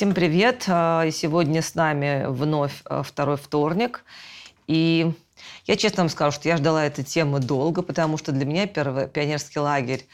Всем 0.00 0.14
привет! 0.14 0.64
А, 0.66 1.10
сегодня 1.10 1.60
с 1.60 1.74
нами 1.74 2.24
вновь 2.26 2.72
а, 2.86 3.02
второй 3.02 3.36
вторник. 3.36 4.02
И 4.66 5.12
я 5.66 5.76
честно 5.76 6.04
вам 6.04 6.08
скажу, 6.08 6.32
что 6.34 6.48
я 6.48 6.56
ждала 6.56 6.86
этой 6.86 7.04
темы 7.04 7.38
долго, 7.38 7.82
потому 7.82 8.16
что 8.16 8.32
для 8.32 8.46
меня 8.46 8.66
первый 8.66 9.08
пионерский 9.08 9.58
лагерь, 9.58 10.06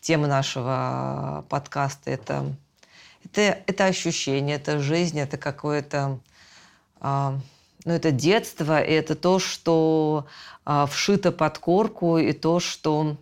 тема 0.00 0.28
нашего 0.28 1.44
подкаста– 1.48 2.08
это, 2.12 2.54
это, 3.24 3.58
это 3.66 3.86
ощущение, 3.86 4.54
это 4.54 4.78
жизнь, 4.78 5.18
это 5.18 5.38
какое-то 5.38 6.20
а, 7.00 7.36
ну, 7.84 7.94
это 7.94 8.12
детство, 8.12 8.80
и 8.80 8.92
это 8.92 9.16
то, 9.16 9.40
что 9.40 10.28
вшито 10.64 11.32
под 11.32 11.58
корку, 11.58 12.16
и 12.16 12.32
то, 12.32 12.60
что 12.60 13.16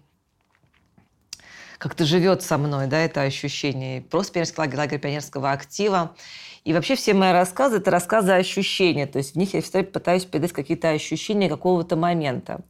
как-то 1.81 2.05
живет 2.05 2.43
со 2.43 2.59
мной, 2.59 2.89
да, 2.89 2.99
это 2.99 3.23
ощущение. 3.23 4.03
Просто 4.03 4.35
пионерский 4.35 4.61
лагерь, 4.61 4.77
лагерь 4.77 4.99
пионерского 5.01 5.51
актива. 5.51 6.15
И 6.63 6.75
вообще 6.75 6.95
все 6.95 7.15
мои 7.15 7.33
рассказы– 7.33 7.77
это 7.79 7.91
рассказы 7.91 8.33
ощущения. 8.33 9.07
То 9.07 9.17
есть 9.17 9.35
в 9.35 9.39
них 9.39 9.55
я 9.55 9.63
всегда 9.63 9.83
пытаюсь 9.83 10.27
передать 10.27 10.53
какие-то 10.53 10.91
ощущения 10.91 11.49
какого-то 11.49 11.97
момента. 11.97 12.61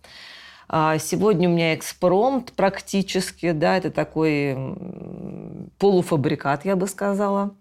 А, 0.69 0.97
сегодня 0.99 1.49
у 1.49 1.53
меня 1.53 1.75
экспромт 1.75 2.53
практически, 2.53 3.51
да, 3.51 3.79
это 3.79 3.91
такой 3.91 4.57
полуфабрикат, 5.79 6.65
я 6.65 6.77
бы 6.77 6.87
сказала. 6.87 7.57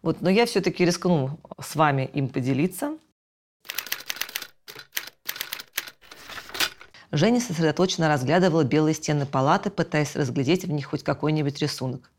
Вот, 0.00 0.22
но 0.22 0.30
я 0.30 0.46
все-таки 0.46 0.86
рискну 0.86 1.38
с 1.60 1.76
вами 1.76 2.08
им 2.14 2.28
поделиться. 2.28 2.93
Женя 7.16 7.40
сосредоточенно 7.40 8.08
разглядывала 8.08 8.64
белые 8.64 8.92
стены 8.92 9.24
палаты, 9.24 9.70
пытаясь 9.70 10.16
разглядеть 10.16 10.64
в 10.64 10.72
них 10.72 10.86
хоть 10.86 11.04
какой-нибудь 11.04 11.60
рисунок. 11.60 12.10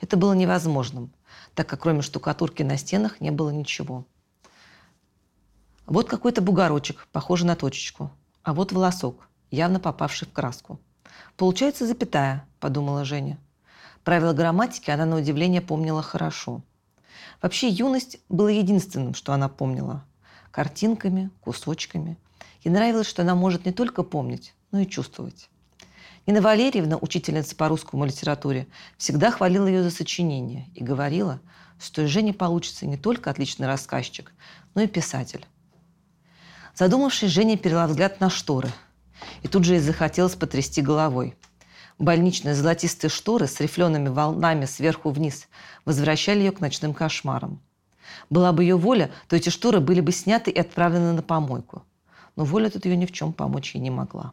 Это 0.00 0.16
было 0.16 0.32
невозможным, 0.32 1.12
так 1.54 1.68
как 1.68 1.82
кроме 1.82 2.00
штукатурки 2.00 2.62
на 2.62 2.78
стенах 2.78 3.20
не 3.20 3.30
было 3.30 3.50
ничего. 3.50 4.06
Вот 5.84 6.08
какой-то 6.08 6.40
бугорочек, 6.40 7.08
похожий 7.12 7.46
на 7.46 7.56
точечку. 7.56 8.10
А 8.42 8.54
вот 8.54 8.72
волосок, 8.72 9.28
явно 9.50 9.80
попавший 9.80 10.26
в 10.26 10.32
краску. 10.32 10.80
«Получается 11.36 11.86
запятая»,– 11.86 12.46
подумала 12.58 13.04
Женя. 13.04 13.38
Правила 14.02 14.32
грамматики 14.32 14.90
она 14.90 15.04
на 15.04 15.16
удивление 15.16 15.60
помнила 15.60 16.00
хорошо. 16.00 16.62
Вообще 17.42 17.68
юность 17.68 18.18
была 18.30 18.50
единственным, 18.50 19.12
что 19.12 19.34
она 19.34 19.50
помнила. 19.50 20.06
Картинками, 20.50 21.28
кусочками– 21.42 22.16
Ей 22.64 22.70
нравилось, 22.72 23.06
что 23.06 23.22
она 23.22 23.34
может 23.34 23.66
не 23.66 23.72
только 23.72 24.02
помнить, 24.02 24.54
но 24.72 24.80
и 24.80 24.86
чувствовать. 24.86 25.48
Нина 26.26 26.42
Валерьевна, 26.42 26.98
учительница 26.98 27.56
по 27.56 27.68
русскому 27.68 28.04
литературе, 28.04 28.66
всегда 28.98 29.30
хвалила 29.30 29.66
ее 29.66 29.82
за 29.82 29.90
сочинение 29.90 30.68
и 30.74 30.82
говорила, 30.82 31.40
что 31.80 32.02
из 32.02 32.10
Жени 32.10 32.32
получится 32.32 32.86
не 32.86 32.96
только 32.96 33.30
отличный 33.30 33.66
рассказчик, 33.66 34.32
но 34.74 34.82
и 34.82 34.86
писатель. 34.88 35.46
Задумавшись, 36.74 37.30
Женя 37.30 37.56
перела 37.56 37.86
взгляд 37.86 38.20
на 38.20 38.28
шторы. 38.28 38.68
И 39.42 39.48
тут 39.48 39.64
же 39.64 39.74
ей 39.74 39.80
захотелось 39.80 40.34
потрясти 40.34 40.82
головой. 40.82 41.34
Больничные 41.98 42.54
золотистые 42.54 43.10
шторы 43.10 43.46
с 43.46 43.58
рифлеными 43.60 44.08
волнами 44.08 44.66
сверху 44.66 45.10
вниз 45.10 45.48
возвращали 45.84 46.40
ее 46.40 46.52
к 46.52 46.60
ночным 46.60 46.94
кошмарам. 46.94 47.60
Была 48.30 48.52
бы 48.52 48.62
ее 48.62 48.76
воля, 48.76 49.10
то 49.28 49.36
эти 49.36 49.48
шторы 49.48 49.80
были 49.80 50.00
бы 50.00 50.12
сняты 50.12 50.50
и 50.50 50.58
отправлены 50.58 51.12
на 51.12 51.22
помойку 51.22 51.84
но 52.38 52.44
воля 52.44 52.70
тут 52.70 52.84
ее 52.84 52.96
ни 52.96 53.04
в 53.04 53.10
чем 53.10 53.32
помочь 53.32 53.74
ей 53.74 53.80
не 53.80 53.90
могла. 53.90 54.32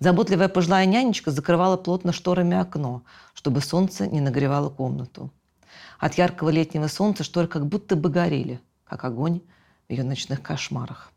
Заботливая 0.00 0.48
пожилая 0.48 0.84
нянечка 0.84 1.30
закрывала 1.30 1.78
плотно 1.78 2.12
шторами 2.12 2.58
окно, 2.58 3.04
чтобы 3.32 3.62
солнце 3.62 4.06
не 4.06 4.20
нагревало 4.20 4.68
комнату. 4.68 5.32
От 5.98 6.18
яркого 6.18 6.50
летнего 6.50 6.88
солнца 6.88 7.24
шторы 7.24 7.48
как 7.48 7.66
будто 7.66 7.96
бы 7.96 8.10
горели, 8.10 8.60
как 8.84 9.04
огонь 9.04 9.40
в 9.88 9.92
ее 9.92 10.04
ночных 10.04 10.42
кошмарах. 10.42 11.10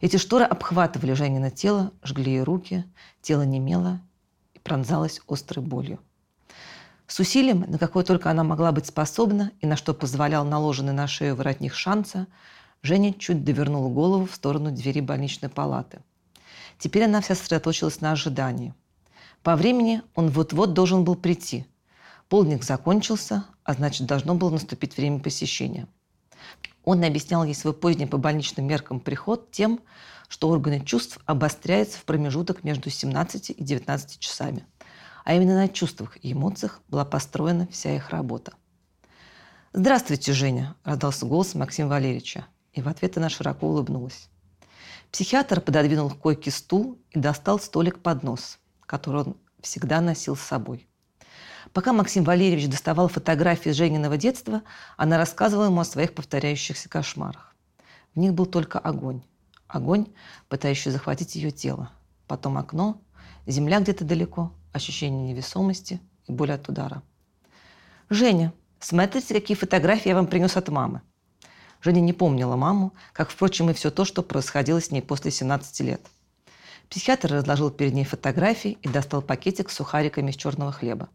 Эти 0.00 0.18
шторы 0.18 0.44
обхватывали 0.44 1.14
Женина 1.14 1.50
тело, 1.50 1.90
жгли 2.04 2.34
ей 2.34 2.42
руки, 2.44 2.84
тело 3.20 3.42
немело 3.42 4.00
и 4.54 4.60
пронзалось 4.60 5.20
острой 5.26 5.64
болью. 5.64 5.98
С 7.08 7.18
усилием, 7.18 7.64
на 7.66 7.78
какое 7.78 8.04
только 8.04 8.30
она 8.30 8.44
могла 8.44 8.70
быть 8.70 8.86
способна 8.86 9.50
и 9.60 9.66
на 9.66 9.74
что 9.74 9.94
позволял 9.94 10.44
наложенный 10.44 10.92
на 10.92 11.08
шею 11.08 11.34
воротник 11.34 11.74
шанса, 11.74 12.28
Женя 12.82 13.12
чуть 13.12 13.44
довернула 13.44 13.88
голову 13.88 14.26
в 14.26 14.34
сторону 14.34 14.70
двери 14.70 15.00
больничной 15.00 15.50
палаты. 15.50 16.00
Теперь 16.78 17.04
она 17.04 17.20
вся 17.20 17.34
сосредоточилась 17.34 18.00
на 18.00 18.12
ожидании. 18.12 18.74
По 19.42 19.56
времени 19.56 20.02
он 20.14 20.28
вот-вот 20.28 20.74
должен 20.74 21.04
был 21.04 21.16
прийти. 21.16 21.66
Полдник 22.28 22.62
закончился, 22.62 23.44
а 23.64 23.74
значит, 23.74 24.06
должно 24.06 24.34
было 24.34 24.50
наступить 24.50 24.96
время 24.96 25.18
посещения. 25.18 25.88
Он 26.84 27.02
объяснял 27.02 27.44
ей 27.44 27.54
свой 27.54 27.74
поздний 27.74 28.06
по 28.06 28.16
больничным 28.16 28.66
меркам 28.66 29.00
приход 29.00 29.50
тем, 29.50 29.80
что 30.28 30.48
органы 30.48 30.80
чувств 30.84 31.18
обостряются 31.26 31.98
в 31.98 32.04
промежуток 32.04 32.64
между 32.64 32.90
17 32.90 33.50
и 33.50 33.64
19 33.64 34.18
часами. 34.18 34.64
А 35.24 35.34
именно 35.34 35.56
на 35.56 35.68
чувствах 35.68 36.16
и 36.22 36.32
эмоциях 36.32 36.80
была 36.88 37.04
построена 37.04 37.66
вся 37.70 37.94
их 37.94 38.10
работа. 38.10 38.52
«Здравствуйте, 39.72 40.32
Женя!»– 40.32 40.76
раздался 40.84 41.26
голос 41.26 41.54
Максима 41.54 41.90
Валерьевича. 41.90 42.46
И 42.78 42.80
в 42.80 42.86
ответ 42.86 43.16
она 43.16 43.28
широко 43.28 43.66
улыбнулась. 43.66 44.28
Психиатр 45.10 45.60
пододвинул 45.60 46.10
к 46.10 46.18
койке 46.18 46.52
стул 46.52 46.96
и 47.10 47.18
достал 47.18 47.58
столик 47.58 47.98
под 47.98 48.22
нос, 48.22 48.60
который 48.86 49.22
он 49.22 49.36
всегда 49.60 50.00
носил 50.00 50.36
с 50.36 50.42
собой. 50.42 50.86
Пока 51.72 51.92
Максим 51.92 52.22
Валерьевич 52.22 52.68
доставал 52.68 53.08
фотографии 53.08 53.70
Жениного 53.70 54.16
детства, 54.16 54.62
она 54.96 55.18
рассказывала 55.18 55.64
ему 55.64 55.80
о 55.80 55.84
своих 55.84 56.14
повторяющихся 56.14 56.88
кошмарах. 56.88 57.56
В 58.14 58.20
них 58.20 58.32
был 58.32 58.46
только 58.46 58.78
огонь. 58.78 59.24
Огонь, 59.66 60.06
пытающий 60.48 60.92
захватить 60.92 61.34
ее 61.34 61.50
тело. 61.50 61.90
Потом 62.28 62.58
окно, 62.58 63.02
земля 63.44 63.80
где-то 63.80 64.04
далеко, 64.04 64.52
ощущение 64.72 65.32
невесомости 65.32 66.00
и 66.28 66.32
боль 66.32 66.52
от 66.52 66.68
удара. 66.68 67.02
«Женя, 68.08 68.52
смотрите, 68.78 69.34
какие 69.34 69.56
фотографии 69.56 70.10
я 70.10 70.14
вам 70.14 70.28
принес 70.28 70.56
от 70.56 70.68
мамы. 70.68 71.02
Женя 71.80 72.00
не 72.00 72.12
помнила 72.12 72.56
маму, 72.56 72.92
как, 73.12 73.30
впрочем, 73.30 73.70
и 73.70 73.72
все 73.72 73.90
то, 73.90 74.04
что 74.04 74.22
происходило 74.22 74.80
с 74.80 74.90
ней 74.90 75.00
после 75.00 75.30
17 75.30 75.80
лет. 75.80 76.00
Психиатр 76.90 77.32
разложил 77.32 77.70
перед 77.70 77.92
ней 77.94 78.04
фотографии 78.04 78.78
и 78.82 78.88
достал 78.88 79.22
пакетик 79.22 79.70
с 79.70 79.74
сухариками 79.74 80.30
из 80.30 80.36
черного 80.36 80.72
хлеба. 80.72 81.08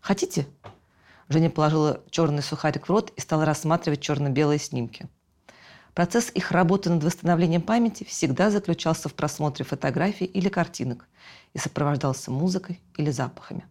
«Хотите?» 0.00 0.46
Женя 1.28 1.48
положила 1.48 2.02
черный 2.10 2.42
сухарик 2.42 2.86
в 2.86 2.90
рот 2.90 3.12
и 3.16 3.20
стала 3.20 3.44
рассматривать 3.44 4.00
черно-белые 4.00 4.58
снимки. 4.58 5.08
Процесс 5.94 6.30
их 6.34 6.50
работы 6.50 6.90
над 6.90 7.04
восстановлением 7.04 7.62
памяти 7.62 8.04
всегда 8.04 8.50
заключался 8.50 9.08
в 9.08 9.14
просмотре 9.14 9.64
фотографий 9.64 10.24
или 10.24 10.48
картинок 10.48 11.06
и 11.52 11.58
сопровождался 11.58 12.30
музыкой 12.30 12.80
или 12.96 13.10
запахами. 13.10 13.66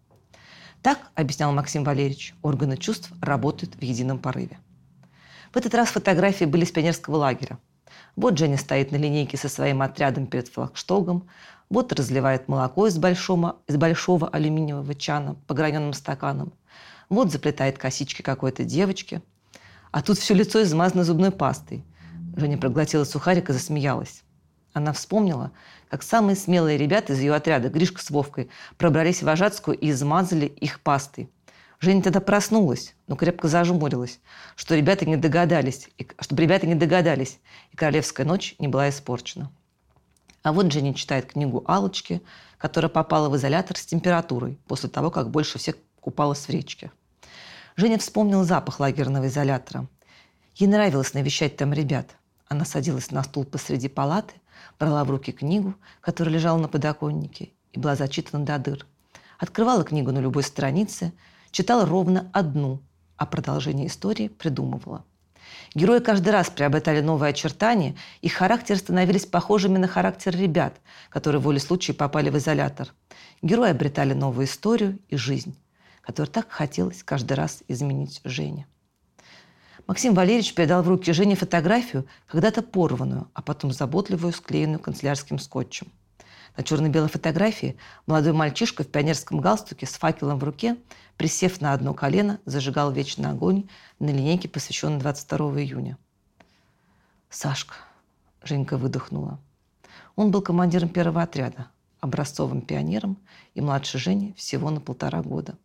Так, 0.81 0.99
объяснял 1.15 1.51
Максим 1.51 1.83
Валерьевич, 1.83 2.33
органы 2.41 2.77
чувств 2.77 3.11
работают 3.21 3.75
в 3.75 3.81
едином 3.81 4.19
порыве. 4.19 4.59
В 5.51 5.57
этот 5.57 5.73
раз 5.73 5.89
фотографии 5.89 6.45
были 6.45 6.63
с 6.63 6.71
пионерского 6.71 7.17
лагеря. 7.17 7.59
Вот 8.15 8.37
Женя 8.37 8.57
стоит 8.57 8.91
на 8.91 8.95
линейке 8.95 9.37
со 9.37 9.49
своим 9.49 9.81
отрядом 9.81 10.27
перед 10.27 10.47
флагштогом, 10.47 11.27
вот 11.69 11.91
разливает 11.91 12.47
молоко 12.47 12.87
из 12.87 12.97
большого, 12.97 13.57
из 13.67 13.75
большого 13.75 14.29
алюминиевого 14.29 14.95
чана 14.95 15.35
по 15.47 15.53
граненым 15.53 15.93
стаканам, 15.93 16.53
вот 17.09 17.31
заплетает 17.31 17.77
косички 17.77 18.21
какой-то 18.21 18.63
девочки. 18.63 19.21
А 19.91 20.01
тут 20.01 20.17
все 20.17 20.33
лицо 20.33 20.63
измазано 20.63 21.03
зубной 21.03 21.31
пастой. 21.31 21.83
Женя 22.37 22.57
проглотила 22.57 23.03
сухарик 23.03 23.49
и 23.49 23.53
засмеялась. 23.53 24.23
Она 24.71 24.93
вспомнила, 24.93 25.51
как 25.89 26.01
самые 26.01 26.37
смелые 26.37 26.77
ребята 26.77 27.11
из 27.11 27.19
ее 27.19 27.33
отряда, 27.33 27.67
Гришка 27.67 28.01
с 28.01 28.09
Вовкой, 28.09 28.49
пробрались 28.77 29.19
в 29.19 29.25
Вожатскую 29.25 29.77
и 29.77 29.91
измазали 29.91 30.45
их 30.45 30.79
пастой– 30.79 31.29
Женя 31.81 32.03
тогда 32.03 32.21
проснулась, 32.21 32.93
но 33.07 33.15
крепко 33.15 33.47
зажмурилась, 33.47 34.19
что 34.55 34.75
ребята 34.75 35.07
не 35.07 35.17
догадались, 35.17 35.89
и, 35.97 36.07
чтобы 36.19 36.43
ребята 36.43 36.67
не 36.67 36.75
догадались, 36.75 37.39
и 37.71 37.75
королевская 37.75 38.23
ночь 38.23 38.53
не 38.59 38.67
была 38.67 38.89
испорчена. 38.89 39.51
А 40.43 40.53
вот 40.53 40.71
Женя 40.71 40.93
читает 40.93 41.25
книгу 41.25 41.63
Алочки, 41.65 42.21
которая 42.59 42.89
попала 42.89 43.29
в 43.29 43.35
изолятор 43.35 43.77
с 43.77 43.85
температурой 43.87 44.59
после 44.67 44.89
того, 44.89 45.09
как 45.09 45.31
больше 45.31 45.57
всех 45.57 45.75
купалась 45.99 46.45
в 46.45 46.49
речке. 46.49 46.91
Женя 47.75 47.97
вспомнила 47.97 48.43
запах 48.43 48.79
лагерного 48.79 49.25
изолятора. 49.25 49.87
Ей 50.53 50.67
нравилось 50.67 51.15
навещать 51.15 51.57
там 51.57 51.73
ребят. 51.73 52.15
Она 52.47 52.63
садилась 52.63 53.09
на 53.09 53.23
стул 53.23 53.43
посреди 53.43 53.87
палаты, 53.87 54.35
брала 54.79 55.03
в 55.03 55.09
руки 55.09 55.31
книгу, 55.31 55.73
которая 55.99 56.35
лежала 56.35 56.59
на 56.59 56.67
подоконнике 56.67 57.49
и 57.71 57.79
была 57.79 57.95
зачитана 57.95 58.45
до 58.45 58.59
дыр. 58.59 58.85
Открывала 59.39 59.83
книгу 59.83 60.11
на 60.11 60.19
любой 60.19 60.43
странице– 60.43 61.11
читала 61.51 61.85
ровно 61.85 62.29
одну, 62.33 62.81
а 63.17 63.25
продолжение 63.25 63.87
истории 63.87 64.27
придумывала. 64.27 65.05
Герои 65.73 65.99
каждый 65.99 66.29
раз 66.29 66.49
приобретали 66.49 67.01
новые 67.01 67.29
очертания, 67.29 67.95
их 68.21 68.33
характеры 68.33 68.79
становились 68.79 69.25
похожими 69.25 69.77
на 69.77 69.87
характер 69.87 70.35
ребят, 70.35 70.81
которые 71.09 71.39
в 71.39 71.43
воле 71.43 71.59
случая 71.59 71.93
попали 71.93 72.29
в 72.29 72.37
изолятор. 72.37 72.93
Герои 73.41 73.69
обретали 73.69 74.13
новую 74.13 74.47
историю 74.47 74.99
и 75.07 75.15
жизнь, 75.15 75.55
которую 76.01 76.31
так 76.31 76.49
хотелось 76.49 77.03
каждый 77.03 77.33
раз 77.33 77.63
изменить 77.67 78.21
Жене. 78.23 78.67
Максим 79.87 80.13
Валерьевич 80.13 80.53
передал 80.53 80.83
в 80.83 80.89
руки 80.89 81.11
Жене 81.11 81.35
фотографию, 81.35 82.05
когда-то 82.27 82.61
порванную, 82.61 83.29
а 83.33 83.41
потом 83.41 83.71
заботливую, 83.71 84.33
склеенную 84.33 84.79
канцелярским 84.79 85.39
скотчем. 85.39 85.91
На 86.57 86.63
черно-белой 86.63 87.07
фотографии 87.07 87.77
молодой 88.05 88.33
мальчишка 88.33 88.83
в 88.83 88.87
пионерском 88.87 89.39
галстуке 89.39 89.85
с 89.85 89.93
факелом 89.93 90.37
в 90.37 90.43
руке, 90.43 90.77
присев 91.15 91.61
на 91.61 91.73
одно 91.73 91.93
колено, 91.93 92.39
зажигал 92.45 92.91
вечный 92.91 93.29
огонь 93.29 93.69
на 93.99 94.09
линейке, 94.09 94.49
посвященной 94.49 94.99
22 94.99 95.61
июня. 95.61 95.97
«Сашка»,– 97.29 97.75
Женька 98.43 98.77
выдохнула. 98.77 99.39
Он 100.17 100.29
был 100.29 100.41
командиром 100.41 100.89
первого 100.89 101.21
отряда, 101.21 101.67
образцовым 102.01 102.61
пионером 102.61 103.17
и 103.53 103.61
младше 103.61 103.97
Жени 103.97 104.33
всего 104.35 104.69
на 104.69 104.81
полтора 104.81 105.21
года. 105.21 105.57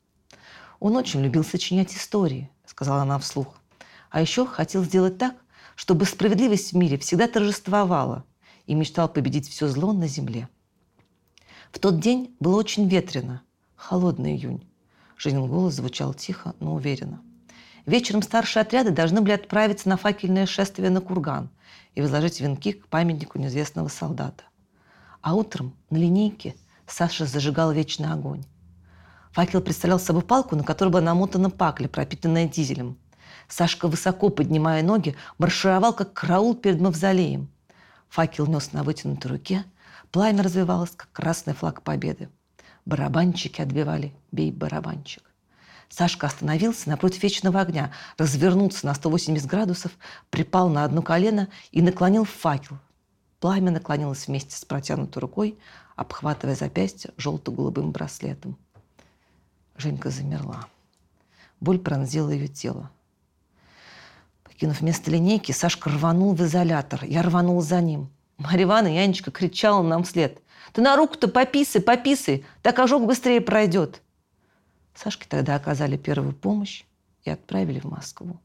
«Он 0.79 0.94
очень 0.94 1.21
любил 1.21 1.43
сочинять 1.43 1.93
истории»,– 1.94 2.49
сказала 2.65 3.03
она 3.03 3.19
вслух. 3.19 3.61
«А 4.11 4.21
еще 4.21 4.47
хотел 4.47 4.85
сделать 4.85 5.19
так, 5.19 5.35
чтобы 5.75 6.05
справедливость 6.05 6.73
в 6.73 6.77
мире 6.77 6.97
всегда 6.99 7.27
торжествовала 7.27 8.25
и 8.67 8.75
мечтал 8.75 9.09
победить 9.09 9.49
все 9.49 9.67
зло 9.67 9.93
на 9.93 10.06
земле». 10.06 10.49
В 11.73 11.79
тот 11.79 12.01
день 12.01 12.35
было 12.41 12.57
очень 12.57 12.89
ветрено, 12.89 13.43
холодный 13.75 14.35
июнь. 14.35 14.67
Женин 15.17 15.47
голос 15.47 15.75
звучал 15.75 16.15
тихо, 16.15 16.55
но 16.61 16.75
уверенно. 16.75 17.21
Вечером 17.87 18.23
старшие 18.23 18.63
отряды 18.63 18.91
должны 18.91 19.21
были 19.21 19.33
отправиться 19.33 19.89
на 19.89 19.97
факельное 19.97 20.47
шествие 20.47 20.91
на 20.91 21.01
курган 21.01 21.51
и 21.95 22.03
возложить 22.03 22.41
венки 22.41 22.73
к 22.73 22.89
памятнику 22.89 23.39
неизвестного 23.39 23.89
солдата. 23.89 24.45
А 25.21 25.35
утром 25.35 25.75
на 25.91 25.97
линейке 25.97 26.55
Саша 26.87 27.27
зажигал 27.27 27.73
вечный 27.73 28.12
огонь. 28.12 28.45
Факел 29.33 29.61
представлял 29.61 29.99
собой 29.99 30.23
палку, 30.23 30.57
на 30.57 30.65
которой 30.65 30.89
была 30.89 31.03
намотана 31.03 31.51
пакля, 31.51 31.89
пропитанная 31.89 32.49
дизелем. 32.49 32.97
Сашка, 33.49 33.87
высоко 33.87 34.31
поднимая 34.31 34.83
ноги, 34.83 35.15
маршировал, 35.39 35.93
как 35.93 36.12
караул 36.12 36.55
перед 36.55 36.81
мавзолеем. 36.81 37.49
Факел 38.09 38.47
нес 38.47 38.73
на 38.73 38.83
вытянутой 38.83 39.31
руке– 39.31 39.65
Пламя 40.17 40.43
развивалось, 40.43 40.93
как 40.97 41.13
красный 41.13 41.53
флаг 41.53 41.83
победы. 41.83 42.31
Барабанщики 42.87 43.61
отбивали 43.61 44.15
«Бей 44.33 44.51
барабанщик». 44.51 45.23
Сашка 45.91 46.27
остановился 46.27 46.89
напротив 46.89 47.23
вечного 47.23 47.61
огня, 47.61 47.93
развернулся 48.17 48.87
на 48.87 48.95
180 48.95 49.47
градусов, 49.47 49.93
припал 50.31 50.71
на 50.71 50.85
одно 50.85 51.03
колено 51.03 51.49
и 51.71 51.83
наклонил 51.83 52.25
факел. 52.25 52.79
Пламя 53.41 53.71
наклонилось 53.71 54.27
вместе 54.27 54.57
с 54.57 54.65
протянутой 54.65 55.21
рукой, 55.21 55.59
обхватывая 55.97 56.55
запястье 56.55 57.12
желто-голубым 57.19 57.93
браслетом. 57.93 58.57
Женька 59.77 60.09
замерла. 60.09 60.67
Боль 61.61 61.79
пронзила 61.79 62.31
ее 62.31 62.49
тело. 62.49 62.91
Покинув 64.45 64.81
место 64.81 65.11
линейки, 65.11 65.53
Сашка 65.53 65.91
рванул 65.91 66.35
в 66.35 66.43
изолятор. 66.43 67.05
Я 67.05 67.21
рванул 67.21 67.61
за 67.61 67.83
ним. 67.83 68.09
Марья 68.38 68.65
Ивановна 68.65 68.97
Янечка 68.97 69.31
кричала 69.31 69.83
нам 69.83 70.05
вслед. 70.05 70.43
«Ты 70.73 70.83
на 70.83 70.97
руку-то 70.97 71.29
пописай, 71.29 71.81
пописай, 71.81 72.44
так 72.62 72.79
ожог 72.79 73.06
быстрее 73.06 73.41
пройдет». 73.41 74.03
Сашке 74.94 75.27
тогда 75.29 75.55
оказали 75.56 75.97
первую 75.97 76.35
помощь 76.35 76.85
и 77.25 77.31
отправили 77.31 77.81
в 77.81 77.85
Москву. 77.85 78.41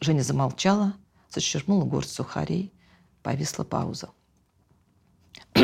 Женя 0.00 0.22
замолчала, 0.22 0.94
зачерпнула 1.30 1.84
горсть 1.84 2.14
сухарей, 2.14 2.72
повисла 3.22 3.64
пауза. 3.64 4.10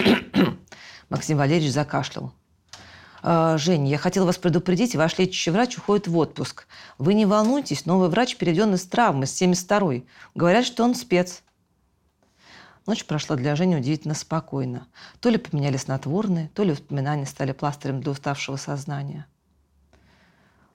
Максим 1.08 1.38
Валерьевич 1.38 1.72
закашлял. 1.72 2.32
«А, 3.22 3.58
«Женя, 3.58 3.90
я 3.90 3.98
хотел 3.98 4.24
вас 4.24 4.38
предупредить, 4.38 4.94
ваш 4.94 5.18
лечащий 5.18 5.50
врач 5.50 5.76
уходит 5.76 6.06
в 6.08 6.16
отпуск. 6.16 6.66
Вы 6.98 7.14
не 7.14 7.26
волнуйтесь, 7.26 7.86
новый 7.86 8.08
врач 8.08 8.36
переведен 8.36 8.74
из 8.74 8.84
травмы, 8.86 9.26
с 9.26 9.42
72-й. 9.42 10.06
Говорят, 10.34 10.64
что 10.64 10.84
он 10.84 10.94
спец. 10.94 11.42
Ночь 12.86 13.04
прошла 13.04 13.36
для 13.36 13.56
Жени 13.56 13.76
удивительно 13.76 14.14
спокойно. 14.14 14.86
То 15.20 15.28
ли 15.28 15.38
поменяли 15.38 15.76
снотворные, 15.76 16.48
то 16.54 16.62
ли 16.62 16.72
воспоминания 16.72 17.26
стали 17.26 17.52
пластырем 17.52 18.00
для 18.00 18.12
уставшего 18.12 18.56
сознания. 18.56 19.26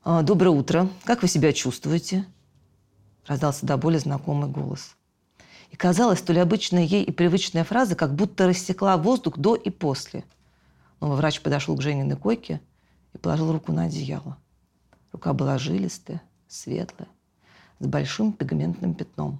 «А, 0.03 0.21
«Доброе 0.21 0.51
утро. 0.51 0.87
Как 1.03 1.23
вы 1.23 1.27
себя 1.27 1.51
чувствуете?» 1.51 2.25
Раздался 3.25 3.65
до 3.65 3.75
боли 3.77 3.97
знакомый 3.97 4.49
голос. 4.49 4.95
И 5.71 5.75
казалось, 5.75 6.21
то 6.21 6.31
ли 6.31 6.39
обычная 6.39 6.83
ей 6.83 7.03
и 7.03 7.11
привычная 7.11 7.63
фраза 7.63 7.95
как 7.95 8.13
будто 8.13 8.47
рассекла 8.47 8.97
воздух 8.97 9.39
до 9.39 9.55
и 9.55 9.71
после. 9.71 10.23
Новый 11.01 11.17
врач 11.17 11.41
подошел 11.41 11.75
к 11.75 11.81
Жениной 11.81 12.17
койке 12.17 12.61
и 13.13 13.17
положил 13.17 13.51
руку 13.51 13.71
на 13.71 13.85
одеяло. 13.85 14.37
Рука 15.11 15.33
была 15.33 15.57
жилистая, 15.57 16.21
светлая, 16.47 17.09
с 17.79 17.87
большим 17.87 18.31
пигментным 18.31 18.93
пятном 18.93 19.39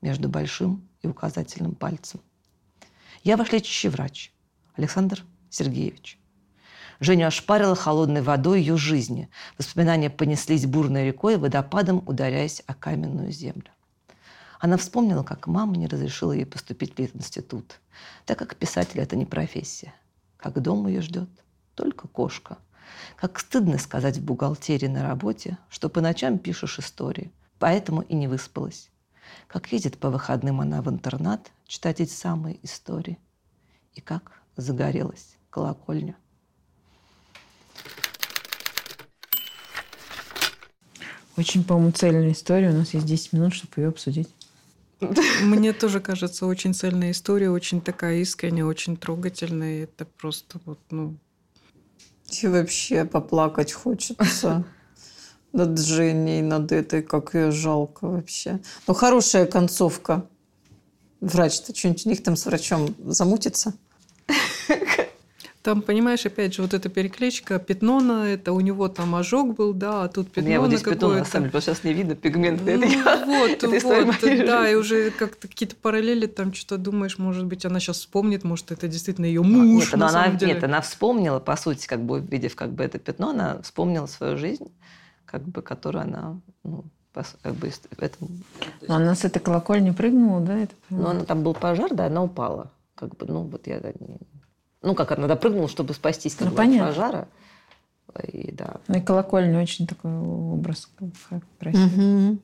между 0.00 0.28
большим 0.28 0.88
и 1.02 1.08
указательным 1.08 1.74
пальцем. 1.74 2.20
Я 3.22 3.36
ваш 3.36 3.52
лечащий 3.52 3.88
врач, 3.88 4.32
Александр 4.74 5.24
Сергеевич. 5.50 6.18
Женю 7.00 7.26
ошпарила 7.26 7.74
холодной 7.74 8.22
водой 8.22 8.60
ее 8.60 8.76
жизни. 8.76 9.28
Воспоминания 9.58 10.08
понеслись 10.08 10.66
бурной 10.66 11.06
рекой, 11.06 11.36
водопадом 11.36 12.02
ударяясь 12.06 12.62
о 12.66 12.74
каменную 12.74 13.32
землю. 13.32 13.70
Она 14.58 14.78
вспомнила, 14.78 15.22
как 15.22 15.46
мама 15.46 15.76
не 15.76 15.86
разрешила 15.86 16.32
ей 16.32 16.46
поступить 16.46 16.96
в 16.96 17.16
институт, 17.16 17.80
так 18.24 18.38
как 18.38 18.56
писатель– 18.56 19.00
это 19.00 19.14
не 19.14 19.26
профессия. 19.26 19.94
Как 20.38 20.60
дом 20.62 20.86
ее 20.86 21.02
ждет 21.02 21.28
только 21.74 22.08
кошка. 22.08 22.58
Как 23.16 23.38
стыдно 23.38 23.78
сказать 23.78 24.16
в 24.16 24.24
бухгалтерии 24.24 24.86
на 24.86 25.02
работе, 25.02 25.58
что 25.68 25.88
по 25.88 26.00
ночам 26.00 26.38
пишешь 26.38 26.78
истории, 26.78 27.30
поэтому 27.58 28.00
и 28.02 28.14
не 28.14 28.28
выспалась 28.28 28.90
как 29.48 29.72
ездит 29.72 29.98
по 29.98 30.10
выходным 30.10 30.60
она 30.60 30.82
в 30.82 30.88
интернат 30.88 31.50
читать 31.66 32.00
эти 32.00 32.12
самые 32.12 32.58
истории, 32.64 33.18
и 33.94 34.00
как 34.00 34.42
загорелась 34.56 35.36
колокольня. 35.50 36.16
Очень, 41.36 41.64
по-моему, 41.64 41.92
цельная 41.92 42.32
история. 42.32 42.70
У 42.70 42.72
нас 42.72 42.94
есть 42.94 43.06
10 43.06 43.34
минут, 43.34 43.54
чтобы 43.54 43.72
ее 43.76 43.88
обсудить. 43.88 44.28
Мне 45.42 45.72
тоже 45.74 46.00
кажется, 46.00 46.46
очень 46.46 46.72
цельная 46.72 47.10
история, 47.10 47.50
очень 47.50 47.82
такая 47.82 48.16
искренняя, 48.16 48.64
очень 48.64 48.96
трогательная. 48.96 49.84
Это 49.84 50.06
просто 50.06 50.58
вот, 50.64 50.78
ну... 50.90 51.16
И 52.42 52.46
вообще 52.46 53.04
поплакать 53.04 53.72
хочется 53.72 54.64
над 55.56 55.78
Женей, 55.80 56.42
над 56.42 56.70
этой, 56.70 57.02
как 57.02 57.34
ее 57.34 57.50
жалко 57.50 58.06
вообще. 58.06 58.60
Ну, 58.86 58.94
хорошая 58.94 59.46
концовка. 59.46 60.26
Врач-то 61.20 61.74
что-нибудь 61.74 62.06
у 62.06 62.08
них 62.10 62.22
там 62.22 62.36
с 62.36 62.46
врачом 62.46 62.94
замутится? 63.04 63.74
Там, 65.62 65.82
понимаешь, 65.82 66.24
опять 66.24 66.54
же, 66.54 66.62
вот 66.62 66.74
эта 66.74 66.88
перекличка, 66.88 67.58
пятно 67.58 67.98
на 67.98 68.28
это, 68.28 68.52
у 68.52 68.60
него 68.60 68.86
там 68.86 69.16
ожог 69.16 69.56
был, 69.56 69.72
да, 69.72 70.04
а 70.04 70.08
тут 70.08 70.28
пятно 70.28 70.42
У 70.42 70.46
меня 70.46 70.60
вот 70.60 70.70
на 70.70 70.76
здесь 70.76 70.88
пятно, 70.88 71.08
на 71.08 71.24
самом 71.24 71.50
деле, 71.50 71.60
сейчас 71.60 71.82
не 71.82 71.92
видно 71.92 72.14
пигмент. 72.14 72.60
Ну, 72.64 72.70
это 72.70 73.66
вот, 73.66 73.72
это 73.82 74.04
вот, 74.04 74.46
да, 74.46 74.70
и 74.70 74.76
уже 74.76 75.10
как-то 75.10 75.48
какие-то 75.48 75.74
параллели, 75.74 76.26
там 76.26 76.54
что-то 76.54 76.78
думаешь, 76.78 77.18
может 77.18 77.46
быть, 77.46 77.66
она 77.66 77.80
сейчас 77.80 77.98
вспомнит, 77.98 78.44
может, 78.44 78.70
это 78.70 78.86
действительно 78.86 79.26
ее 79.26 79.42
муж, 79.42 79.86
нет, 79.86 79.96
на 79.96 80.08
она, 80.08 80.22
самом 80.22 80.38
деле. 80.38 80.54
Нет, 80.54 80.62
она 80.62 80.80
вспомнила, 80.82 81.40
по 81.40 81.56
сути, 81.56 81.88
как 81.88 82.00
бы 82.00 82.18
увидев 82.18 82.54
как 82.54 82.72
бы 82.72 82.84
это 82.84 83.00
пятно, 83.00 83.30
она 83.30 83.60
вспомнила 83.62 84.06
свою 84.06 84.36
жизнь 84.36 84.70
как 85.26 85.42
бы, 85.42 85.62
которую 85.62 86.02
она, 86.02 86.40
ну, 86.64 86.84
как 87.42 87.54
бы 87.54 87.70
этом... 87.98 88.28
Но 88.86 88.96
она 88.96 89.14
с 89.14 89.24
этой 89.24 89.40
колокольни 89.40 89.90
прыгнула, 89.90 90.40
да? 90.40 90.58
Это, 90.58 90.74
ну, 90.90 91.06
она 91.08 91.24
там 91.24 91.42
был 91.42 91.54
пожар, 91.54 91.94
да, 91.94 92.06
она 92.06 92.22
упала. 92.22 92.70
Как 92.94 93.16
бы, 93.16 93.26
ну, 93.26 93.42
вот 93.42 93.66
я... 93.66 93.80
Ну, 94.82 94.94
как 94.94 95.12
она 95.12 95.26
допрыгнула, 95.26 95.68
чтобы 95.68 95.94
спастись 95.94 96.34
как 96.34 96.46
ну, 96.46 96.50
бы, 96.50 96.56
понятно. 96.56 96.88
от 96.88 96.94
пожара. 96.94 97.28
И, 98.32 98.52
да. 98.52 98.76
Ну, 98.88 98.98
и 98.98 99.00
колокольня 99.00 99.60
очень 99.60 99.86
такой 99.86 100.12
образ 100.12 100.88
красивый. 101.58 102.28
Угу. 102.30 102.38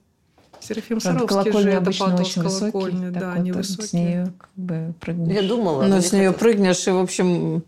Серафим 0.61 1.01
Саровский 1.01 1.53
же 1.53 1.71
это 1.71 1.91
патос 1.99 2.35
колокольни, 2.35 3.11
да, 3.11 3.35
вот 3.35 3.43
невысокий. 3.43 3.87
С 3.87 3.93
нее 3.93 4.33
как 4.39 4.51
бы 4.55 4.95
прыгнешь. 5.01 5.35
Я 5.35 5.49
думала. 5.49 5.85
Ну, 5.85 6.01
с 6.01 6.13
нее 6.13 6.33
прыгнешь, 6.33 6.87
и, 6.87 6.91
в 6.91 6.99
общем, 6.99 7.65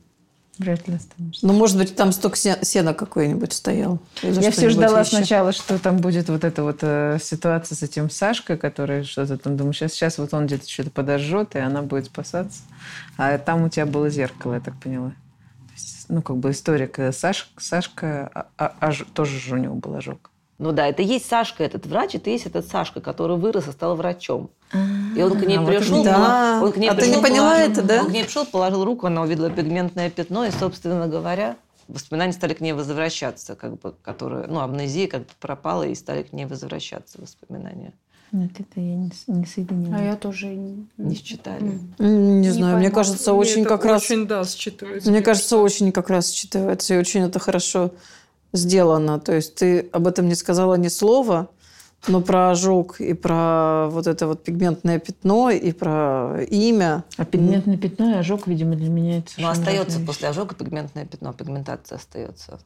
Вряд 0.58 0.86
ли 0.86 0.94
останешься. 0.94 1.44
Ну, 1.44 1.52
может 1.52 1.76
быть, 1.76 1.96
там 1.96 2.12
сток 2.12 2.36
сена 2.36 2.94
какой-нибудь 2.94 3.52
стоял. 3.52 3.98
Я 4.22 4.52
все 4.52 4.68
ждала 4.68 5.00
еще. 5.00 5.16
сначала, 5.16 5.50
что 5.52 5.80
там 5.80 5.96
будет 5.96 6.28
вот 6.28 6.44
эта 6.44 6.62
вот 6.62 6.78
э, 6.82 7.18
ситуация 7.20 7.74
с 7.74 7.82
этим 7.82 8.08
Сашкой, 8.08 8.56
который 8.56 9.02
что-то 9.02 9.36
там, 9.36 9.56
думаю, 9.56 9.72
сейчас, 9.72 9.94
сейчас 9.94 10.18
вот 10.18 10.32
он 10.32 10.46
где-то 10.46 10.68
что-то 10.68 10.90
подожжет, 10.90 11.56
и 11.56 11.58
она 11.58 11.82
будет 11.82 12.06
спасаться. 12.06 12.62
А 13.16 13.36
там 13.38 13.64
у 13.64 13.68
тебя 13.68 13.84
было 13.84 14.08
зеркало, 14.10 14.54
я 14.54 14.60
так 14.60 14.78
поняла. 14.80 15.12
Есть, 15.72 16.06
ну, 16.08 16.22
как 16.22 16.36
бы 16.36 16.52
история, 16.52 16.86
когда 16.86 17.10
Саш, 17.10 17.50
Сашка, 17.56 18.30
а, 18.32 18.46
а, 18.56 18.74
а, 18.78 18.92
тоже 19.12 19.40
же 19.40 19.56
у 19.56 19.58
него 19.58 19.74
был 19.74 19.96
ожог. 19.96 20.30
Ну 20.58 20.72
да, 20.72 20.86
это 20.86 21.02
есть 21.02 21.26
Сашка, 21.26 21.64
этот 21.64 21.86
врач, 21.86 22.14
это 22.14 22.30
есть 22.30 22.46
этот 22.46 22.66
Сашка, 22.68 23.00
который 23.00 23.36
вырос 23.36 23.66
и 23.68 23.72
стал 23.72 23.96
врачом. 23.96 24.50
И 25.16 25.22
он 25.22 25.38
к 25.38 25.46
ней 25.46 25.58
а, 25.58 25.64
пришел, 25.64 25.96
вот 25.96 26.04
да. 26.04 26.60
он 26.62 26.72
к 26.72 26.76
ней 26.76 26.88
а 26.88 26.94
пришел, 26.94 27.12
ты 27.12 27.16
не 27.16 27.22
поняла 27.22 27.54
положил, 27.54 27.72
это, 27.72 27.82
да? 27.82 28.00
Он 28.02 28.06
к 28.06 28.12
ней 28.12 28.24
пришел, 28.24 28.46
положил 28.46 28.84
руку, 28.84 29.06
она 29.06 29.22
увидела 29.22 29.50
пигментное 29.50 30.10
пятно, 30.10 30.44
и, 30.44 30.50
собственно 30.50 31.08
говоря, 31.08 31.56
воспоминания 31.88 32.32
стали 32.32 32.54
к 32.54 32.60
ней 32.60 32.72
возвращаться, 32.72 33.56
как 33.56 33.78
бы, 33.80 33.94
которые, 34.02 34.46
ну, 34.46 34.60
амнезия 34.60 35.08
как 35.08 35.22
бы 35.22 35.28
пропала, 35.40 35.84
и 35.84 35.94
стали 35.94 36.22
к 36.22 36.32
ней 36.32 36.46
возвращаться 36.46 37.20
воспоминания. 37.20 37.92
Нет, 38.32 38.50
это 38.58 38.80
я 38.80 38.96
не, 38.96 39.12
не 39.28 39.46
соединила. 39.46 39.96
А 39.96 40.02
я 40.02 40.16
тоже 40.16 40.46
не, 40.46 40.88
Не 40.96 41.14
считали. 41.14 41.78
Не 41.98 42.40
Не 42.40 42.50
знаю, 42.50 42.78
мне 42.78 42.86
поймала. 42.86 42.94
кажется, 42.94 43.30
Мне 43.32 43.40
очень 43.40 43.64
как 43.64 43.84
раз... 43.84 44.02
Очень, 44.02 44.26
да, 44.26 44.40
считывается. 44.40 45.10
Мне 45.10 45.22
кажется, 45.22 45.56
очень 45.58 45.92
как 45.92 46.10
раз 46.10 46.32
считывается, 46.32 46.94
и 46.94 46.98
очень 46.98 47.20
это 47.20 47.38
хорошо 47.38 47.92
сделано. 48.54 49.20
То 49.20 49.34
есть 49.34 49.56
ты 49.56 49.88
об 49.92 50.06
этом 50.06 50.28
не 50.28 50.34
сказала 50.34 50.76
ни 50.76 50.88
слова, 50.88 51.48
но 52.06 52.20
про 52.20 52.50
ожог 52.50 53.00
и 53.00 53.12
про 53.14 53.88
вот 53.90 54.06
это 54.06 54.26
вот 54.26 54.42
пигментное 54.42 54.98
пятно, 54.98 55.50
и 55.50 55.72
про 55.72 56.42
имя. 56.48 57.04
А 57.16 57.24
пигментное 57.24 57.76
пятно 57.76 58.12
и 58.12 58.14
ожог, 58.14 58.46
видимо, 58.46 58.76
для 58.76 58.88
меня 58.88 59.18
это 59.18 59.30
совершенно 59.30 59.52
остается 59.52 60.00
после 60.00 60.28
ожога 60.28 60.54
пигментное 60.54 61.04
пятно, 61.04 61.32
пигментация 61.32 61.96
остается. 61.96 62.60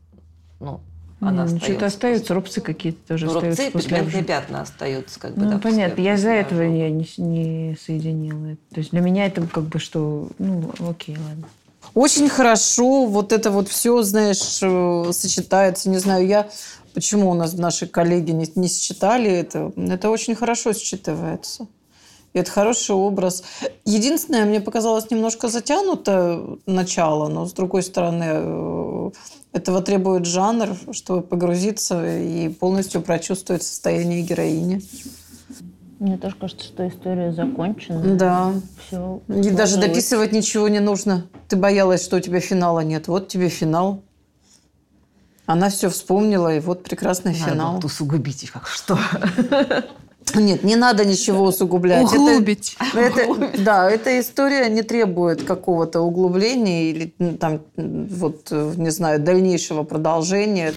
Ну, 0.60 0.80
она 1.20 1.32
ну, 1.32 1.42
остается. 1.44 1.66
Что-то 1.70 1.86
остается, 1.86 2.34
рубцы 2.34 2.60
какие-то 2.60 2.98
тоже 3.08 3.26
Ну, 3.26 3.34
остаются 3.34 3.62
рубцы, 3.62 3.72
после 3.72 3.88
пигментные 3.88 4.18
ожога. 4.20 4.26
пятна 4.26 4.60
остаются. 4.62 5.20
Как 5.20 5.34
бы, 5.34 5.42
Ну, 5.42 5.50
да, 5.50 5.56
после- 5.58 5.70
понятно. 5.70 6.00
Я 6.00 6.14
из-за 6.14 6.30
этого 6.30 6.60
я 6.62 6.90
не, 6.90 7.08
не 7.18 7.76
соединила. 7.80 8.56
То 8.72 8.78
есть 8.78 8.90
для 8.90 9.00
меня 9.00 9.26
это 9.26 9.46
как 9.46 9.64
бы 9.64 9.78
что... 9.78 10.28
Ну, 10.38 10.70
окей, 10.80 11.16
ладно. 11.16 11.46
Очень 11.94 12.28
хорошо 12.28 13.06
вот 13.06 13.32
это 13.32 13.50
вот 13.50 13.68
все, 13.68 14.02
знаешь, 14.02 14.60
э, 14.62 15.12
сочетается. 15.12 15.90
Не 15.90 15.98
знаю, 15.98 16.26
я... 16.26 16.48
Почему 16.94 17.30
у 17.30 17.34
нас 17.34 17.52
наши 17.52 17.86
коллеги 17.86 18.32
не, 18.32 18.50
не 18.56 18.68
считали 18.68 19.30
это? 19.30 19.72
Это 19.76 20.10
очень 20.10 20.34
хорошо 20.34 20.70
считывается. 20.70 21.66
И 22.32 22.38
это 22.38 22.50
хороший 22.50 22.94
образ. 22.94 23.42
Единственное, 23.84 24.44
мне 24.44 24.60
показалось 24.60 25.10
немножко 25.10 25.48
затянуто 25.48 26.58
начало, 26.66 27.28
но 27.28 27.46
с 27.46 27.52
другой 27.52 27.82
стороны, 27.82 28.24
э, 28.26 29.10
этого 29.52 29.80
требует 29.80 30.26
жанр, 30.26 30.76
чтобы 30.92 31.22
погрузиться 31.22 32.18
и 32.18 32.48
полностью 32.48 33.00
прочувствовать 33.00 33.62
состояние 33.62 34.22
героини. 34.22 34.82
Мне 35.98 36.16
тоже 36.16 36.36
кажется, 36.36 36.64
что 36.64 36.86
история 36.86 37.32
закончена. 37.32 38.14
Да. 38.16 38.52
Все. 38.86 39.20
И 39.28 39.50
даже 39.50 39.78
дописывать 39.78 40.32
ничего 40.32 40.68
не 40.68 40.78
нужно. 40.80 41.26
Ты 41.48 41.56
боялась, 41.56 42.04
что 42.04 42.16
у 42.16 42.20
тебя 42.20 42.38
финала 42.40 42.80
нет. 42.80 43.08
Вот 43.08 43.28
тебе 43.28 43.48
финал. 43.48 44.02
Она 45.46 45.70
все 45.70 45.88
вспомнила, 45.88 46.54
и 46.54 46.60
вот 46.60 46.84
прекрасный 46.84 47.32
Надо 47.32 47.50
финал. 47.50 47.72
было 47.78 47.86
усугубить 47.86 48.42
их, 48.44 48.52
как 48.52 48.66
что. 48.68 48.98
Нет, 50.34 50.62
не 50.62 50.76
надо 50.76 51.06
ничего 51.06 51.44
усугублять. 51.46 52.06
Это- 52.06 52.20
Углубить. 52.20 52.76
Это, 52.94 53.58
да, 53.62 53.90
эта 53.90 54.20
история 54.20 54.68
не 54.68 54.82
требует 54.82 55.42
какого-то 55.44 56.00
углубления 56.02 56.90
или 56.90 57.14
м, 57.18 57.38
там, 57.38 57.60
вот, 57.76 58.48
э, 58.50 58.74
не 58.76 58.90
знаю, 58.90 59.20
дальнейшего 59.20 59.84
продолжения. 59.84 60.74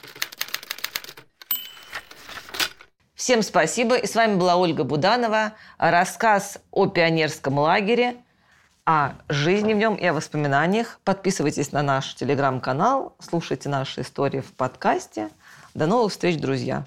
Всем 3.32 3.44
спасибо. 3.44 3.96
И 3.96 4.08
с 4.08 4.16
вами 4.16 4.36
была 4.36 4.58
Ольга 4.58 4.84
Буданова. 4.84 5.54
Рассказ 5.78 6.60
о 6.70 6.88
пионерском 6.88 7.60
лагере, 7.60 8.18
о 8.84 9.14
жизни 9.30 9.74
в 9.74 9.78
нем 9.78 9.96
и 9.96 10.06
о 10.06 10.12
воспоминаниях. 10.12 11.00
Подписывайтесь 11.06 11.72
на 11.72 11.82
наш 11.82 12.14
телеграм-канал, 12.14 13.16
слушайте 13.20 13.70
наши 13.70 14.02
истории 14.02 14.42
в 14.42 14.52
подкасте. 14.52 15.30
До 15.74 15.88
новых 15.88 16.12
встреч, 16.12 16.42
друзья! 16.42 16.84